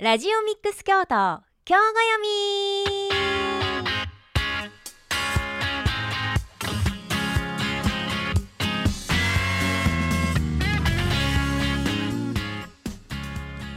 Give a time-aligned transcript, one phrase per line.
[0.00, 3.08] ラジオミックス京都京子読み。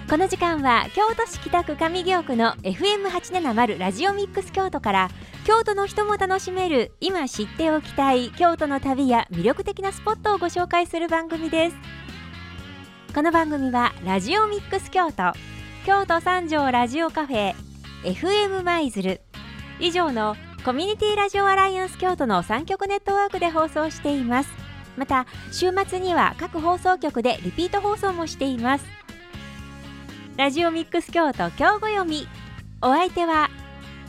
[0.08, 5.10] この時間は京都市北区上京区の FM870 ラジオミックス京都から
[5.44, 11.76] 京都の人も楽しめる今知っておきたい京都の旅や魅力的なスポットをご紹介する番組です。
[13.16, 15.34] この番組はラジオミックス京都
[15.84, 17.56] 京都三条ラジオカフェ
[18.04, 19.20] FM 舞鶴。
[19.80, 24.52] 以上のコミュニティラジオアライアンス京都の3局ネットワークで放送しています。
[24.96, 28.86] また週末には各放送局でリピート放送もしています。
[30.38, 32.28] ラジオミックス京都京子読み。
[32.84, 33.50] お相手は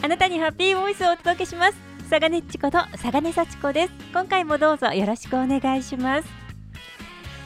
[0.02, 1.78] あなたにハッピーボイスをお届けします。
[2.10, 3.92] 佐賀根っちこと佐賀根幸子です。
[4.12, 6.28] 今回もどうぞよろしくお願いします。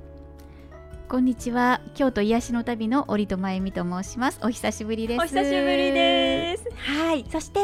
[1.10, 1.82] こんにちは。
[1.96, 4.40] 京都癒しの旅の折戸真由美と申します。
[4.44, 5.20] お久しぶりです。
[5.20, 6.66] お久しぶりです。
[6.76, 7.60] はいそして。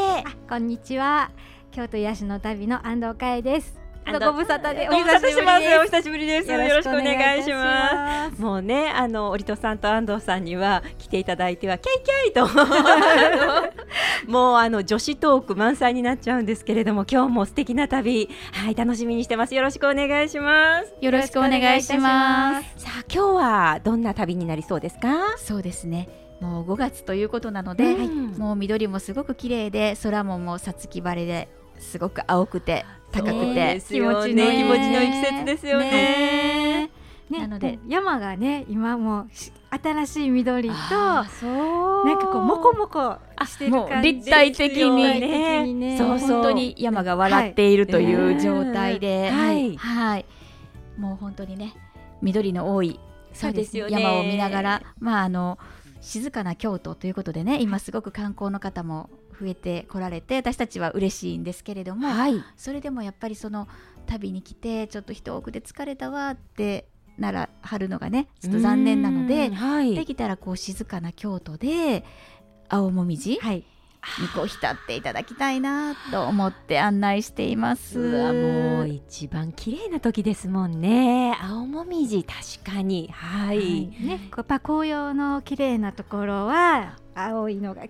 [0.50, 1.30] こんにちは。
[1.70, 3.79] 京都癒しの旅の安藤佳恵です
[4.18, 5.80] ご無沙汰でお久しぶりです。
[5.80, 6.52] お久しぶりです。
[6.52, 8.42] よろしくお願いします。
[8.42, 12.34] もうねあの折戸さんと安藤さんには来ていただいてはキャイキャイ
[14.26, 19.54] と もうあの女子トーク満載になっちゃうんですけれども今日も素敵な旅はい楽しみにしてます。
[19.56, 20.94] よろしくお願いします。
[21.02, 22.84] よろしくお願いします。
[22.84, 25.10] さあ今日はどんな旅になりそうですか？
[25.38, 26.08] そうですね。
[26.40, 31.50] もう5月ということなので、うん、もう緑もすごく綺麗で空ももうさつき晴れで
[31.80, 35.12] すごく青くて高くて気持ちのいい。
[35.12, 36.90] 季節ですよね。
[37.30, 39.28] ね、なので山がね今も
[39.70, 50.26] 新しい緑となんかこうもこもこしてる感じ立体的にね、ね、そう本当に山が笑っているという状態で、はい、はい、
[50.98, 51.76] もう本当にね
[52.24, 53.00] 緑の多い
[53.32, 55.60] そうですよ、ね、山を見ながらまああの
[56.02, 63.68] 静かな京都ということでね今すごく観光の方も増えてこられて私たちは嬉しいんですけれども、はい、それでもやっぱりその
[64.06, 72.04] 旅に来てちょっと人多くで疲れたわってならはるのがねちょっと残念なので、はい、できたらこう静かな京都で
[72.70, 73.66] 青もみじ、はい
[74.22, 77.98] にこう浸っていただきたいなと思って案内しています。
[78.00, 81.38] もう一番綺麗な時ですもんね。
[81.42, 83.58] 青もみじ確かにはい。
[83.58, 87.84] はい、ね、やっぱ紅葉の綺麗なところは青いのが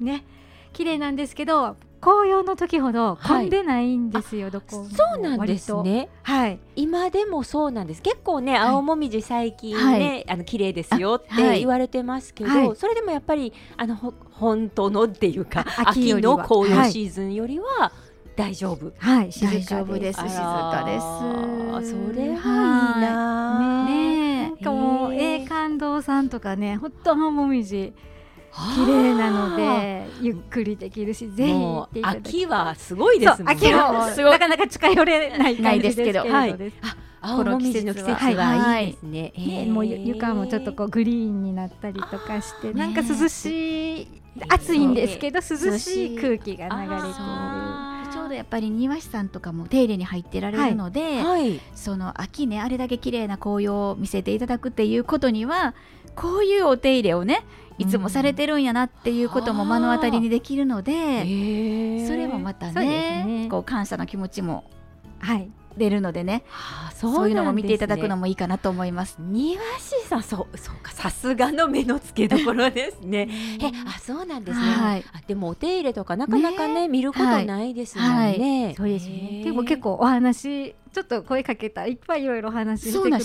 [0.00, 0.24] ね
[0.72, 6.08] 綺麗なんですけど紅葉の時ほど混んでないんですよ、はい、どこそうなんですね。
[6.24, 6.58] はい。
[6.74, 8.02] 今でもそうなんです。
[8.02, 13.94] 結構ね、はい、青もみじ最近ね、はい、あの綺麗ですよって言われてますけど、それでもやっぱりあの
[14.32, 17.92] 本当のっていうか秋の紅葉シーズンよりは、
[18.34, 18.92] 大丈夫。
[18.98, 20.20] はい、静かです。
[20.20, 20.98] 静かで
[21.84, 21.90] す。
[21.90, 23.84] それはいいな。
[23.84, 27.92] ね、なんかもう、ええ感動さんとかね、ほんと青もみじ。
[28.54, 33.52] 綺麗なのでゆっくりできるしぜひ秋はすごいですね。
[33.52, 36.72] 秋はなかなか近寄れない感じですけどはい。
[37.24, 39.66] 青もみじの季節はいいですね、はい。
[39.66, 44.08] もう床もちょっとこうグリーンになったりとかしてなんか涼しい
[44.48, 47.14] 暑いんですけど涼しい空気が流れている。
[48.12, 55.74] ちょうどやっぱり庭師さんとかも手入れに入ってられるので、はい、その秋ねあれだけ綺麗な紅葉を見せていただくっていうことには
[56.14, 57.44] こういうお手入れをね
[57.78, 64.70] いつもされてるんやなっていうことも目の当たりにできるので、うん、それもまたね、ね、こう感謝の気持ちも、
[65.18, 69.16] はい、出るのでね、はあ、そういうのも見ていただくのもいいかなと思います。
[69.18, 73.28] 庭師さんそうそうかさすがの目の付けどころですね。
[73.60, 74.66] えあそうなんですね。
[74.66, 78.14] はい、あでもお手入れとかなかなかね、ね、見ることないですもんね。
[78.14, 78.64] はい。
[78.66, 79.42] はい、そうですね。
[79.44, 83.18] でも結構お話ちょっと声かけたらいっぱいいろいろ話してくだ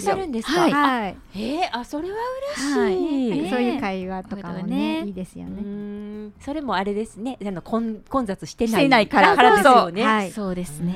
[0.00, 0.68] さるんですか？
[0.68, 1.16] はい。
[1.34, 2.16] えー、あそれは
[2.56, 6.32] 嬉しい、そういう会話とかもねいいですよね。
[6.40, 7.38] それもあれですね。
[7.40, 10.32] あの混混雑してないないからですよね。
[10.34, 10.92] そうですね。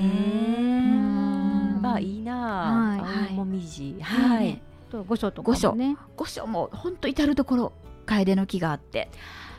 [1.81, 3.00] まあいいな。
[3.31, 3.97] 青もみじ。
[4.00, 4.61] はい。
[4.91, 5.97] と御所とかもね。
[6.17, 7.73] 御所も本当至る所
[8.06, 9.09] 楓の木があって。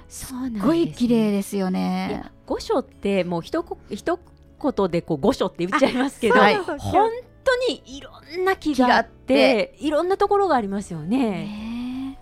[0.09, 2.23] そうなんです、ごい綺麗ですよね。
[2.47, 4.19] 御所ってもう一一
[4.61, 7.09] 言でこう御所って言っちゃいますけど、はい、本
[7.43, 8.11] 当にいろ
[8.41, 11.69] んな木があっていろんなところがありますよね。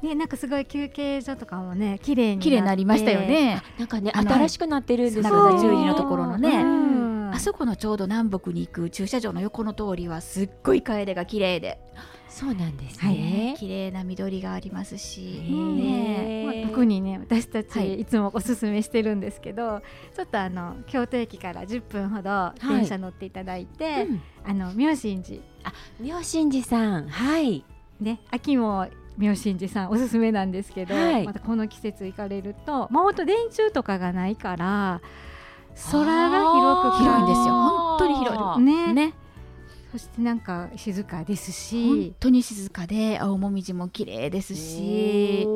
[0.02, 3.62] ね、なんかすごい休憩所とかもね綺麗に綺麗になりましたよね。
[3.80, 5.60] なんかね新しくなってるんですよね。
[5.60, 6.64] 十字のところのね。
[7.38, 11.80] あそこのちょうど南北に行く駐車場の横の通りはすっごい楓が綺麗で。
[12.28, 13.56] そうなんですね。
[13.60, 18.06] 綺麗な緑がありますし、ね、まあ、特にね私たちい。
[18.06, 19.82] つもおすすめしてるんですけど、は
[20.12, 25.40] い、ちょっとあの京都駅から10分ほど電車乗っていただいて、はいうん、あの妙心寺。
[25.64, 27.08] あ妙心寺さん。
[27.08, 27.64] はい。
[28.00, 35.02] ね秋も妙心寺さんおすすめなんですけど、はい、またこの季節行かれるともうほんと電柱とかがないから
[35.92, 37.54] 空が広く広いんですよ。
[37.54, 38.64] 本当に広い。
[38.64, 38.94] ね。
[38.94, 39.14] ね。
[39.92, 41.88] そしてなんか静かですし。
[41.88, 45.48] 本当に静かで青もみじも綺麗ですし。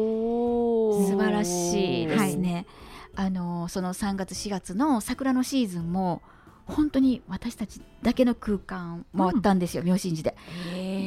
[0.91, 2.65] 素晴らしいですね、
[3.13, 6.21] はい、あのその3月4月の桜のシーズンも
[6.65, 10.37] 本当に私たちだけの空間もあったんですよ、うん、妙心寺で。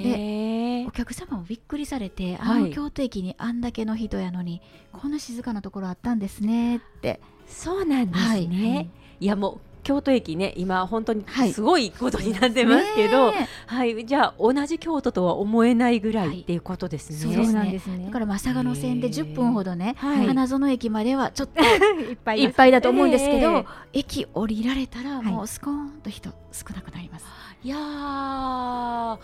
[0.02, 4.60] でお客様もびっくりされて、あの京都駅にあんだけの人やのに
[4.92, 7.20] こんな静かなところあったんですねって。
[7.46, 8.90] そうなんですね、はい、
[9.20, 17.34] いやもう京都駅ね今本当にすごいことになってますけど、はい、はい、じゃあ同じ京都とは思えないぐらいっていうことですね。
[17.34, 18.06] そうなんですね。
[18.06, 21.62] だからまあ佐賀の線で10分ほどね、花園駅まではちょっと
[22.02, 27.26] いっぱいいっぱいだと思うんですけど、駅降りられたらもうスコーンと人少なくなります。
[27.64, 29.18] いやあ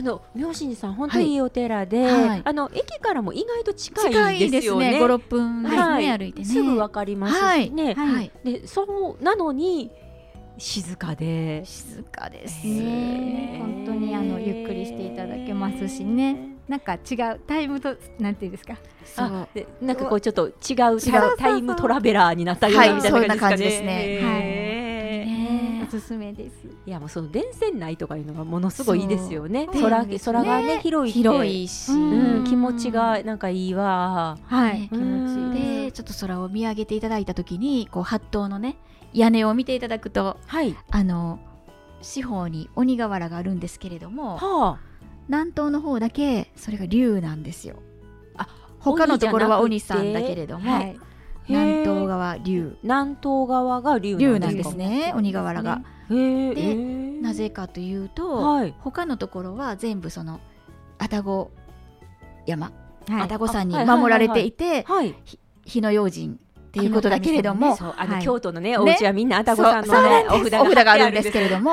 [0.00, 1.40] の妙心寺さん本当にいい。
[1.42, 4.98] お寺で、はい、あの駅からも意外と近いですよね。
[4.98, 6.44] 五、六、分ですね、はい、歩いてね。
[6.46, 7.92] すぐわかりますしね。
[7.92, 9.90] はい、でそうなのに
[10.58, 11.62] 静かで。
[11.64, 12.66] 静かです。
[12.66, 16.50] ね本当にあのゆっくりしていただけますしね。
[16.68, 18.76] なんか違うタイムとなんていうんですか？
[19.04, 19.48] そう。
[19.54, 24.20] でなんかこうちょっと違う違うタイムトラベラーになったようなみたいな感じですね。
[24.22, 24.58] はい。
[24.60, 24.61] お
[25.92, 26.54] すすめです。
[26.86, 29.68] いやもうその電線内とかいうのがものすごいいいですよね。
[29.72, 34.38] 空空がね広い広いし、うん、気持ちがなんかいいわ。
[34.44, 38.78] はい、気持ちいいでちょっと空を見上げていただいた時にこう八頭のね
[39.12, 41.38] 屋根を見ていただくと、はい、あの
[42.00, 44.80] 四方に鬼瓦があるんですけれども、はあ、
[45.28, 47.76] 南東の方だけそれが竜なんですよ。
[48.36, 48.48] あ
[48.80, 50.98] 他のところは鬼さんだけれども、はい、
[51.48, 55.12] 南東側竜南東側が竜なんですね。
[55.16, 55.82] 鬼瓦が。
[56.08, 56.74] で
[57.22, 60.40] なぜかというと、はい、他のところは全部その
[60.98, 61.50] 愛宕
[62.46, 62.72] 山。
[63.08, 64.86] 愛宕、山に守られていて、
[65.64, 70.50] 火の用心っていうことだけれども、あの京都のねお家はみんな愛宕さんのねお札
[70.84, 71.32] があるんです。
[71.32, 71.72] けれども、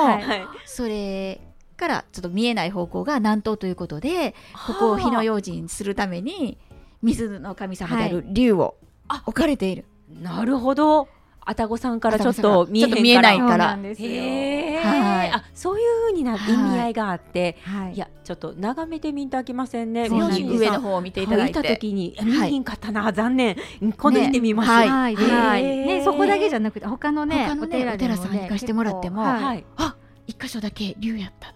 [0.66, 1.42] それ
[1.78, 4.36] からちょっと見えない方向が南東ということで
[4.68, 6.58] ここを火の用心するために
[7.02, 8.76] 水の神様である竜を
[9.26, 9.86] 置かれている。
[10.22, 11.08] なるほど
[11.46, 13.78] 愛宕さんからちょっと見え見えないから。
[13.78, 20.08] はい、あそういうふうにな意味合いがあって、はい、いやちょっと眺めてみたきませんね。
[20.10, 21.54] 上の方を見ていただいて。
[21.54, 23.58] た時に見えんかったな、残念。
[23.82, 24.70] 今度行ってみます。
[24.70, 25.16] はい。
[25.16, 29.96] ねそこだけじゃなくて他のねお寺さんに行かしてもらっても、はい、あ
[30.28, 31.54] 一箇所だけ竜やった。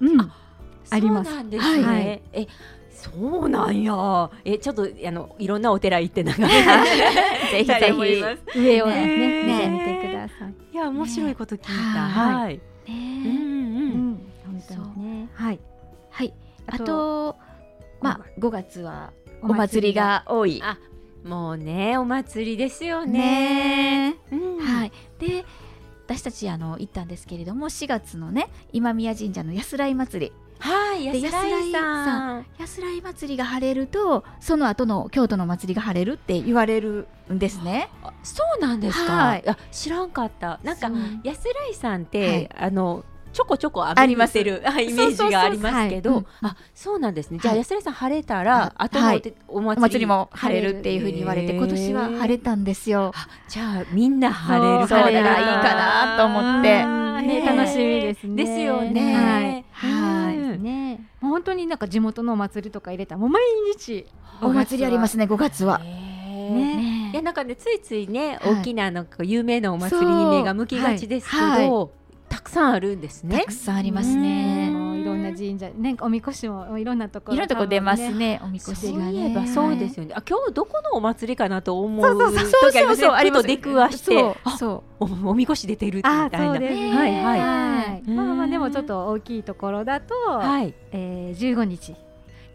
[0.89, 1.29] あります。
[1.29, 2.21] そうなんですね。
[2.33, 2.47] え
[3.03, 4.29] そうなんや。
[4.45, 6.49] え、ちょっとあのいろんなお寺行って眺め
[7.51, 7.75] ぜひぜ
[8.53, 9.05] ひ上をね
[9.45, 10.53] ね見てください。
[10.73, 12.01] いや面白いこと聞いた。
[12.01, 12.61] はい。
[12.87, 15.29] うんうん本当にね。
[15.33, 15.59] はい
[16.09, 16.33] はい。
[16.67, 17.35] あと
[18.01, 20.61] まあ5月はお祭りが多い。
[20.63, 20.77] あ
[21.25, 24.15] もうねお祭りですよね。
[24.61, 24.91] はい。
[25.19, 25.43] で
[26.05, 30.31] 私たちあの行ったんですけれども4月のね今宮神社の安らい祭り。
[30.59, 32.45] はい安らいさん。
[32.57, 37.89] 安らい祭りが晴れるとその後の京都の祭りが晴れるって言われるんですね。
[38.23, 40.59] そうなんですか、はい、知らんかった。
[40.63, 40.89] なんか
[41.23, 47.39] 安らいさんって、はい、あのちょこちょこ浴びてる イメージがありますけど、あそうなんですね。
[47.41, 50.79] じゃあ安田さん晴れたら、あとのお祭りも晴れる。
[50.79, 53.13] っていうふうに言われて、今年は晴れたんですよ。
[53.47, 58.43] じゃあみんな晴れる晴れがいいかなと思って、ね楽しみですね。
[58.43, 59.65] ですよね。
[59.71, 60.59] はい。
[60.59, 60.99] ね。
[61.21, 63.17] 本当になんか地元のお祭りとか入れた。
[63.17, 63.43] もう毎
[63.75, 64.05] 日
[64.41, 65.79] お祭りありますね5月は。
[65.79, 71.37] ね、いやなんかねついついね、大きななんか有名なお祭りに目が向きがちですけ
[71.67, 72.02] ど、た
[72.43, 73.39] くさんあるんですね。
[73.39, 74.69] たくさんありますね。
[74.69, 78.39] いろんな神社、ね、おみこしもいろんなところ、いろんなとこ出ますね。
[78.43, 79.47] おみこしがね。
[79.47, 80.13] そうですよね。
[80.15, 83.07] あ、今日どこのお祭りかなと思う時ありますね。
[83.07, 86.39] ありと出くわして、そう、おみこし出てるみたいな。
[86.39, 88.09] はいはい。
[88.09, 91.95] まあまあでもちょっと大きいところだと、はい、え十五日。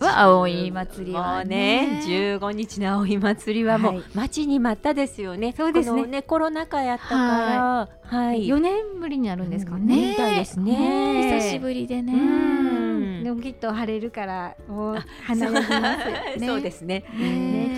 [0.04, 5.54] は葵祭りはね十五日の葵祭りはもう待ちに待ったですよね。
[5.56, 6.22] そうですね。
[6.22, 8.46] コロナ禍やったから、はい。
[8.46, 10.14] 四年ぶりになるんですかね。
[10.16, 11.40] ですね。
[11.40, 13.22] 久しぶりでね。
[13.24, 17.04] でもきっと晴れるからもう花やります そうですね。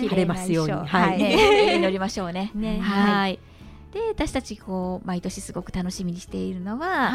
[0.07, 0.73] 晴れますように。
[0.73, 1.75] はい。
[1.77, 2.51] 祈りましょうね。
[2.81, 3.39] はい。
[3.91, 7.11] で私たちこう毎年すごく楽しみにしているのは、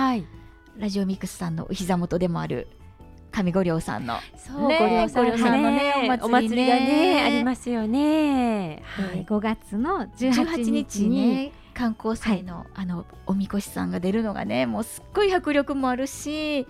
[0.77, 2.69] ラジオミックスさんのお膝元でもある
[3.43, 4.19] 上五稜さんの。
[4.37, 8.83] そう、ね、五稜さんのねお祭りがねありますよね。
[8.85, 16.67] はい、5月の18日に観光祭の、あのおみこしさんが出るのがねもうすっごい迫力もあるし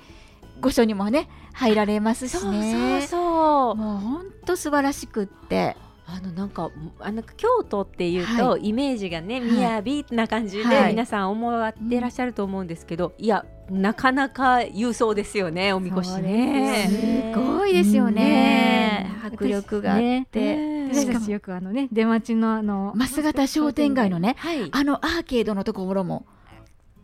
[0.61, 3.07] 御所にもね入られますしね。
[3.07, 5.77] そうそうもう本当素晴らしくって
[6.09, 6.71] あのなんか
[7.01, 9.83] あの京都っていうと、イメージがね雅
[10.15, 17.33] な感じで皆さん思ってらっしゃると思うんですけど、いやなかなか勇壮ですよねおみこしね。
[17.33, 19.11] すごいですよね。
[19.25, 20.77] 迫力があって。
[20.95, 24.37] しかもよくあのね出待ちのあの増形商店街のね、
[24.71, 26.25] あのアーケードのところも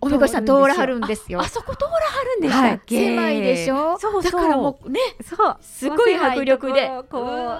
[0.04, 1.40] おみこしさん通らはるんですよ。
[1.40, 3.96] あそこ通らはるんでしたっけ、狭いでしょ？
[4.00, 5.56] そうだからもうねそう。
[5.60, 6.88] すごい迫力で。
[7.08, 7.58] こう行っ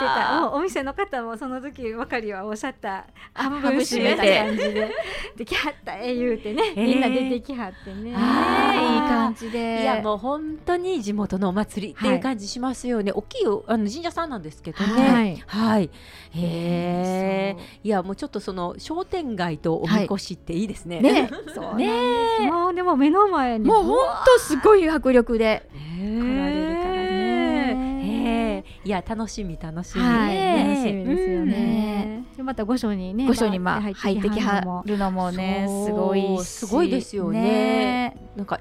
[0.00, 0.50] てた。
[0.54, 3.04] お店の方もその時ばかりはおっしゃった。
[3.34, 4.90] 半分閉めた感じで。
[5.36, 5.98] できはった。
[5.98, 9.82] え言うてね、みんな出てきはってね、いい感じで。
[9.82, 15.42] いやもう本当に地元のお祭りっていう感じしますよね、大きいあの神社さんなんですけどね。
[15.46, 15.90] はい、
[16.34, 21.28] へえいやもうちょっとその商店街とおみこしっていいですね、ね。
[21.54, 23.66] そうねもうでも目の前に。
[23.66, 25.68] もう本当すごい迫力で。
[25.72, 28.64] 来られるからね。
[28.84, 35.30] いや楽しみ楽しみ、楽しみですよね、また御所にね御所にまあ入ってきはるのも。
[35.30, 38.16] ねすごいすごいですよね。
[38.34, 38.58] なんか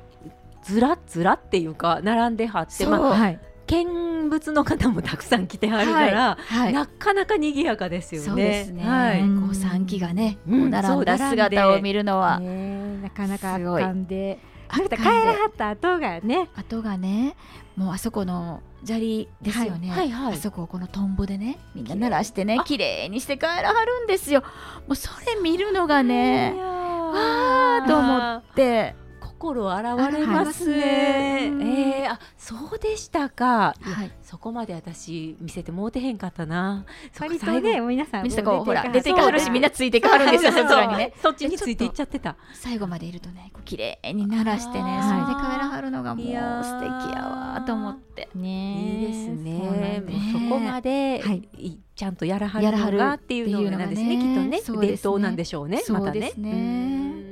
[0.64, 3.34] ずらずらっていうか並んではってまあ
[3.66, 3.86] 見
[4.32, 8.28] 物の方もたくさん来てはるから、はいはい、なかなか賑やかですよね。
[8.28, 8.84] そうですね。
[8.84, 14.40] はい、こう三機がね、こう並んだ姿を見るのは、なかなか圧巻で。
[14.72, 16.48] 帰らはった後がね。
[16.56, 17.36] 後がね
[17.76, 24.44] もうあそこの砂利ですよね、はいはいはい、あそこをこのトンボでねみんな鳴らしてね綺麗にして帰らはるんですよ。
[24.88, 28.96] もうそれ見るのがねわあと思って
[29.42, 31.46] 心洗われますね。
[31.46, 33.74] えー、あそうでしたか。
[33.82, 36.86] はい、そこまで私見せてもうてへんかったな。
[37.20, 41.14] 割とね皆さん出てほら出てかはるしみんなついてかはるんですよそちらにね。
[41.20, 42.36] そっちについていっちゃってた。
[42.54, 48.30] 最後までいるとねこう綺麗に鳴らしてねそれで帰らはるのがもう素敵やわと思って。
[48.36, 50.04] ねいいですね。
[50.34, 57.31] そこまで、はい、ちゃんとやらはるのがっていうのなんですねきっとね伝統なんでしょうねまたね。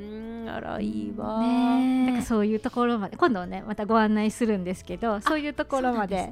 [0.50, 6.32] あらいいわ、ね、だからそういうところまで今度ねまたご案内するんですけどそういうところまで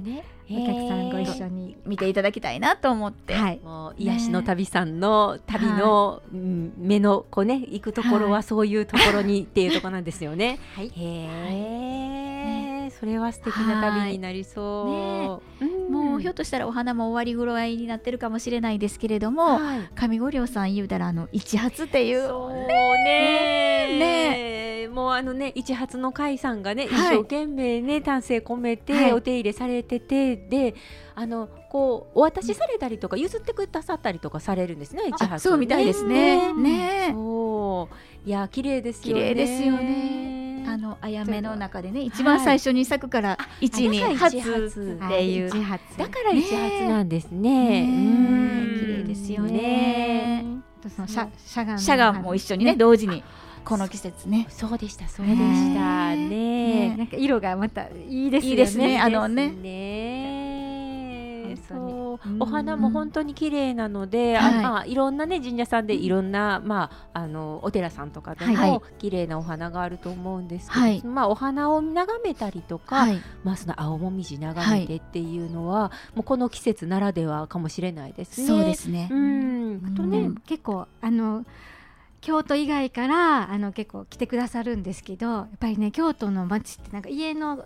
[0.49, 10.59] お客さんご一緒に見ていただきたいなと思って、はい、もう癒しの旅さんの旅の、目のこうね行くところはそういうところにっていうところなんですよね。
[10.75, 15.65] はい、へえ、それは素敵な旅になりそう。
[15.65, 15.66] ね。
[15.66, 15.66] うん、
[15.97, 22.27] もうひょっとしたらお花も終わりぐらいになってるかもしれないですけれども、はい、上五稜さん言うたらあの一発っていう。
[22.27, 23.97] そうね。
[23.99, 24.87] ね。
[24.87, 30.75] もうあのね一発の会さんがね、一生懸命ね丹精込めてお手入れされてて、で
[31.13, 36.53] あのこうお渡しされたりとか譲ってくださったりとかされるんですね一発そうみたいですね。
[36.53, 37.89] ねそ
[38.25, 38.27] う。
[38.27, 39.21] いや綺麗ですよね。
[39.21, 40.36] 綺麗ですよね
[40.67, 44.47] あのあやめの中でね一番最初に咲くから一二発って
[45.25, 45.49] いう。
[45.49, 45.55] だ
[46.09, 47.87] から一発なんですね。
[48.79, 50.45] 綺麗ですよね。
[50.95, 53.23] そのしゃしゃがんも一緒にね同時に。
[53.63, 54.47] この季節ね。
[54.49, 55.39] そうでしたそうでし
[55.75, 58.49] たねなんか色がまたいいですね。
[58.51, 58.97] いいですね。
[58.97, 59.49] あのね
[61.55, 62.37] そう。
[62.39, 78.47] お花も本当に綺麗なので、はい、あまあ、いろんなね神社さんでいろんな、まあ、あのお寺さんとかでも綺麗なお花があると思うんですけど、はい、まあ、お花を眺めたりとか、はい、まあ、その青もみじ眺めてっていうのは、もうこの季節ならではかもしれないですね。
[78.47, 81.45] そうですね、うん、とね、結構あの
[82.21, 87.65] 京都以外からあの結構来てくださるんですけどやっぱりね京都の街ってなんか家の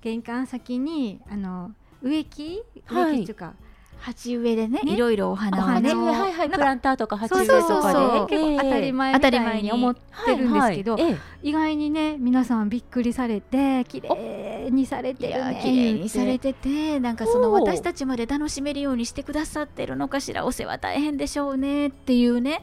[0.00, 2.62] 玄関先にあの植木？
[2.88, 3.54] 植木っていうか、
[3.98, 5.94] 鉢植えでねいろいろお花をね。
[5.94, 10.96] はいはいプランターとか鉢植えとかで結構当たり前みたいに思ってるんですけど
[11.42, 22.62] 意外にね皆さんびっくりされて綺麗にされてるね綺麗にされててなんかその私たちまで楽しめるようにしてくださってるのかしらお世話大変でしょうねっていうね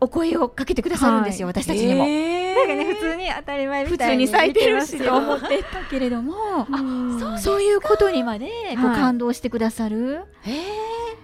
[0.00, 2.06] お声をかけてくださるんですよ、はい、私たちにも。
[2.06, 6.34] なんかね普通に当たり前普通に咲いてるしと思ってたけれども。
[6.70, 10.24] あそういうことにまでこう感動してくださる。
[10.42, 10.54] へえ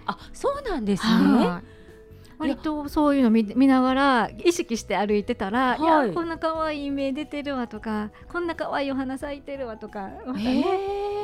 [0.05, 1.63] あそうなんですね。
[2.39, 10.63] 割とそういうの見見ながら意識して歩いてたら、はい、いやこんな可愛い芽出てるわとかこんな可愛いお花咲いてるわとか、ね、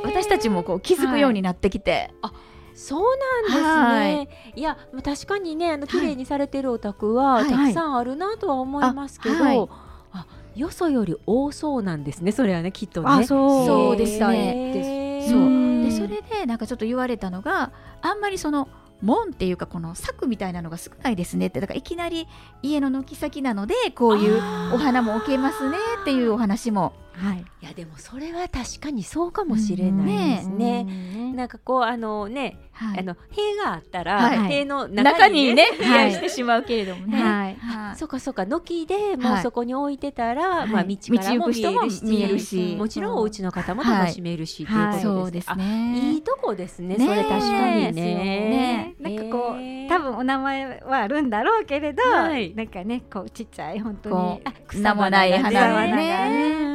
[0.02, 1.92] 私たちもこう気づくようになってきて。
[1.92, 2.32] はい、あ
[2.74, 4.52] そうなんですね。
[4.56, 9.68] い、や、確かにね、あの綺麗にされてるお宅は、たくさんあるなとは思いますけど。
[10.12, 12.32] あ、よそより多そうなんですね。
[12.32, 13.24] それはね、きっとね。
[13.24, 15.24] そうですね。
[15.28, 15.84] そう。
[15.84, 18.68] で、それで、なんかちょっと言われたのが、あんまりその。
[19.02, 22.26] 門っていうかこの柵みたいなのが少ないですねってだからいきなり
[22.62, 24.38] 家の軒先なのでこういう
[24.72, 30.84] お花も置けますねっていうお話もはい、いやでもそれは確かにそうかもしれないですね。
[30.84, 37.22] ねなんかこうあのね、はい、あの塀があったら、はい、塀の中にね増や してしまうけれどもね。
[37.22, 42.76] はい、そうかそうか軒でもうそこに置いてたら、まあ道からも見えるし、見えるし。
[42.76, 45.56] もちろんお家の方も楽しめるし、ということです。
[45.56, 46.12] ね。
[46.14, 46.96] いいとこですね。
[46.98, 48.94] それ確かにね。
[49.00, 54.42] なんかこう多分お名前はあるんだろうけれど、なんかねこうちっちゃい本当に。
[54.66, 56.73] 草もない花がね。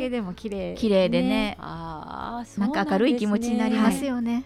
[0.00, 1.56] けでも綺麗綺麗でね。
[1.60, 4.44] ああなんか明るい気持ちになりますよね、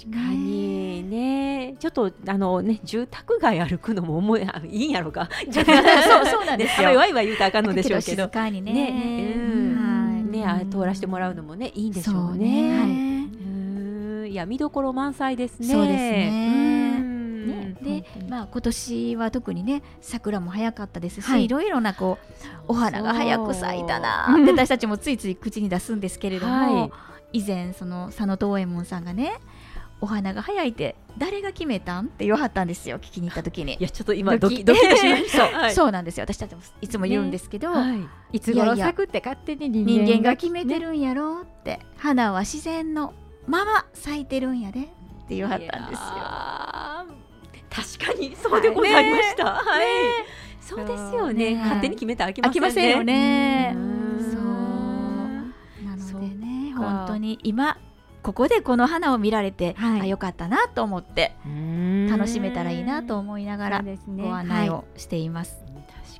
[0.00, 1.76] 確かにね。
[1.78, 5.28] ちょっとあのね住宅街歩くのも思いいいんやろうか。
[5.52, 6.94] そうそうなんですよ。
[6.94, 8.24] わいわい言うたらあかんのでしょうけど。
[8.24, 8.72] 静かにね。
[8.72, 10.30] ね,、うん。
[10.30, 12.78] ねあ通らせてもらうのもねいいんでしょうね。
[12.78, 14.30] はい。
[14.30, 15.68] いや見どころ満載ですね。
[15.68, 16.67] そうですね
[17.82, 22.18] で、まあ、今年は特にね桜も早かったですし、はい、いろいろなこ
[22.68, 26.90] うお花が早く咲いたなって私たちもついつい口に出すんですけれども、は
[27.32, 29.40] い、以前その佐野東右衛門さんがね
[30.00, 33.74] お花が早いって誰が決めたんって言わはったんですよ聞きに行った時に。
[33.74, 34.78] いやちょっと今ドキドキ。
[34.78, 36.22] しました、 はい、そうなんですよ。
[36.24, 37.90] 私たちもいつも言うんですけど、ね。
[37.90, 37.96] は
[38.32, 43.12] い、いつ頃咲くって勝手に人間が決めてるんやろうって、花は自然の
[43.48, 44.84] まま咲いてるんやでっ
[45.28, 46.06] て言わはったんですよ
[47.98, 49.44] 確かにそうでございました。
[49.44, 49.86] はい、
[50.60, 51.56] そうですよね。
[51.56, 53.76] 勝手に決めたら飽きませんよね。
[54.32, 54.42] そう。
[55.84, 57.78] なのでね本当に今
[58.22, 61.34] ここでこの花を見られて、はい、あよかったなと思って
[62.10, 63.84] 楽しめたらいいなと思いながら
[64.16, 65.64] ご案内をしています。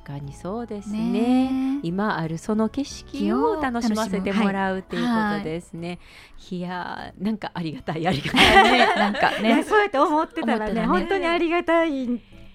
[0.09, 5.99] 確かにそうですね、ね、今あるその景色を楽しませてもらうっていうことですね、
[6.49, 8.71] はい、いやなんかありがたいありがたい。
[8.71, 9.63] ね なんかね。
[9.63, 12.07] そうやって思ってたらね、ね、本当にありがたい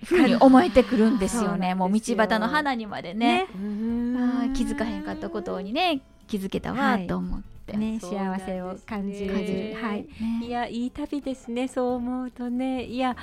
[0.05, 1.75] ふうに思えてくるんですよね。
[1.77, 3.47] もう道端の花にまでね。
[3.55, 4.51] ね。
[4.55, 7.45] 気づかへんかったことにね気づけたわと思って。
[7.79, 9.35] ね、幸せを感じる、
[9.81, 10.07] はい、
[10.43, 12.85] いやいい旅ですねそう思うとね。
[12.85, 13.17] いや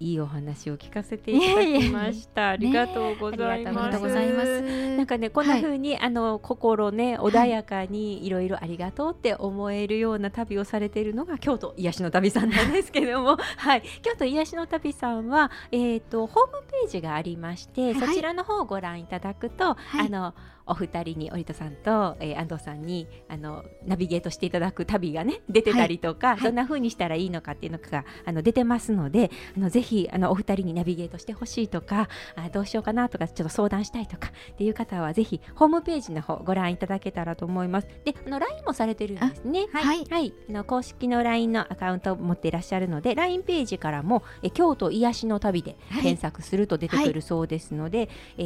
[0.00, 2.48] いいお話を聞かせていただきました。
[2.48, 4.60] ありがとうございます。
[4.62, 19.76] ね、なんかねこんな風に、はい、あの心ね穏やかにいろいろありがとうって思えるような旅をされているのが京都癒しの旅さんなんですけども、 はい、京都癒しの旅さんはえっ、ー、とホームページがありまして、はい、そちらの方をご覧いただくと、あ
[20.08, 20.34] の
[20.70, 37.88] お二人に織田さんと、えー、安藤さんにあのナビゲートしていただく旅がね出てたりとか、はい、どんな風にしたらいいのかっていうのがあの出てますのであのぜひあのお二人にナビゲートしてほしいとかあどうしようかなとかちょっと相談したいとかっていう方はぜひホームページの方ご覧いただけたらと思います。
[38.04, 39.66] であの LINE もされてるんですね。
[39.72, 48.42] はい、はい、あの公式の LINE のアカウントを持っていらっしゃるので LINE ページからもえ京都癒しの旅で検索すると出てくるそうですので、はい、え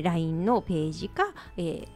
[0.00, 1.86] ー、LINE のページか、えー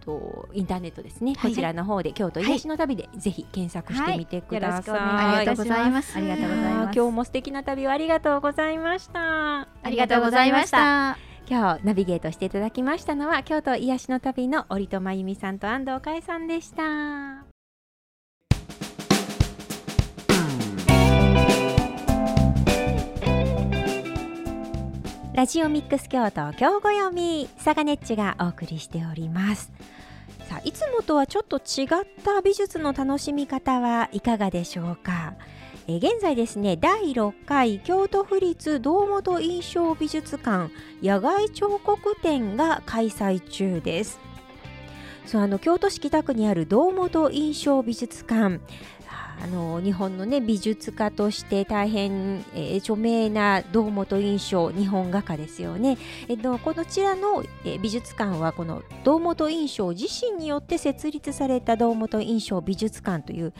[0.00, 6.16] と、インターネットですね、はい、こちらの方で京都癒しの旅で、ぜひ検索してみてください、はい、ありがとうございます。
[6.16, 6.96] ありがとうございます。
[6.96, 9.60] 今日も素敵な旅をありがとうございました。
[9.60, 11.18] ありがとうございました。
[11.48, 17.49] 今日ナビゲートしていただきましたのは京都癒しの旅の折戸真由美さんと安藤海さんでした
[25.40, 29.72] ラジオミックス京都今日ご読みサガネッチがお送りしております。
[30.50, 31.86] さあいつもとはちょっと違っ
[32.22, 35.32] た美術の楽しみ方はいかがでしょうか？
[35.88, 40.70] え現在ですね第6回京都府立堂本印象美術館
[41.02, 44.20] 野外彫刻展が開催中です。
[45.24, 48.60] そうあの京都市北区にある堂本印象美術館。
[49.42, 55.96] あの日本の、ね、美術家として大変、えー、著名な堂本印象日本画家ですよね。
[56.28, 63.52] えっと、こちらの、えー、美術館はこの堂本印象自身によって設立された堂本印象美術館という、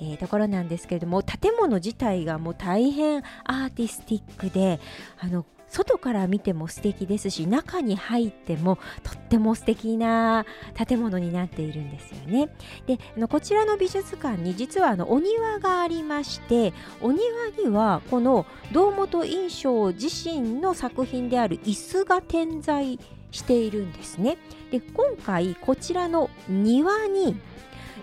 [0.00, 4.80] えー、ところなんですけれども建物自体がもう大変アーティスティックで
[5.18, 12.48] あの外から見ても素敵ですし中に入ってもとっても素敵な建物になっているんですよね。
[12.86, 17.20] であのこちらの美術館に実はあのお庭がありましてお庭
[17.62, 22.98] にはこの堂本印象自身の作品である椅子が点在
[23.30, 24.38] しているんですね。
[24.70, 27.36] で今回こちらの庭に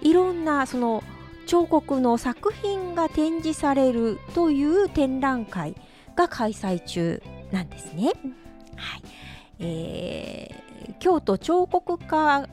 [0.01, 1.03] いろんなその
[1.45, 5.75] 彫刻の作品が展示されるという展覧会
[6.15, 7.21] が開催中
[7.55, 8.11] なんですね。
[8.75, 9.01] はい。
[9.59, 12.47] えー、京都彫刻家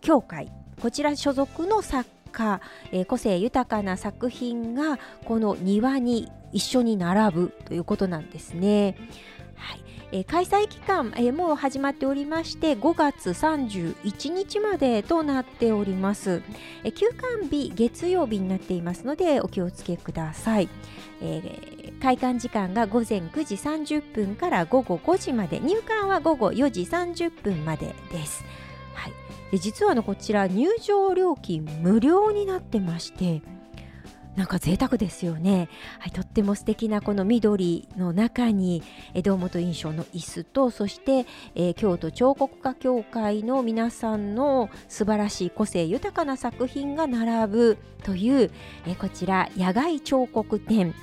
[0.00, 0.52] 協会。
[0.80, 2.60] こちら所属の作家、
[2.92, 8.96] えー、個性豊かな作品がこの庭に一緒に並ぶということなんですね。
[9.56, 9.84] はい。
[10.12, 16.40] えー、開催期間、えー、もう始まっておりまして5月31日までとなっております、
[16.84, 20.68] えー、休館日月曜日になっていますのでお気をつけください、
[21.20, 25.58] えー、開館時間が午前9時30分から午後5時まで。
[25.58, 28.44] 入館は午後4時30分までです、
[28.92, 29.12] はい、
[29.50, 33.40] で実はのこちら入場料金無料になってまして
[34.36, 38.82] なんか贅沢ですよね、はい、とっても素敵なこの緑の中に
[39.22, 48.50] 堂本印象の椅子とそして、えー、京都彫刻家協会の皆さんの素晴らしい個性豊かな作品が並ぶという、
[48.86, 50.94] えー、こちら野外彫刻展。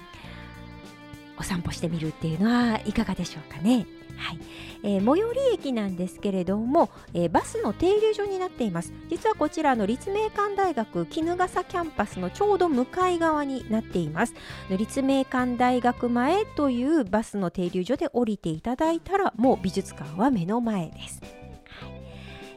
[1.42, 3.88] お散歩してみるっていうのはいかがでしょうかね。
[4.16, 4.40] はい。
[4.84, 8.94] えー、最寄り駅なんですけれども、えー、バスの停留所になっています。
[9.10, 14.36] 実はこちらの立命館大学衣笠キャンパスのちょうど向かい側になっています。
[14.70, 21.92] 立命館大学前というバスの停留所で降りていただいたらもう美術館は目の前です、はい。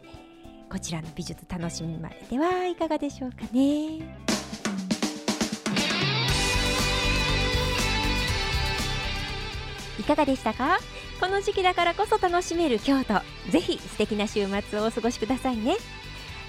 [0.04, 4.33] えー、こちらの美術楽しみまでではいかがでしょうかね。
[10.04, 10.78] いかがでしたか？
[11.18, 13.22] この時期だからこそ楽しめる京都。
[13.50, 15.76] ぜひ素敵な週末をお過ごしくださいね。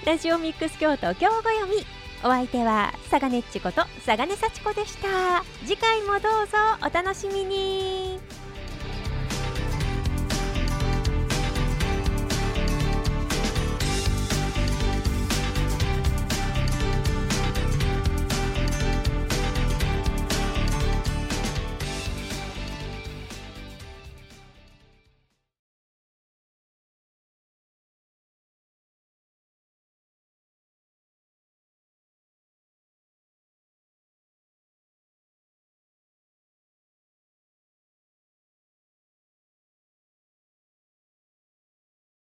[0.04, 1.86] ラジオミックス京都今日ご読み。
[2.22, 5.42] お相手はサガネッチこと佐賀根幸子でした。
[5.64, 7.95] 次回もどうぞお楽しみに。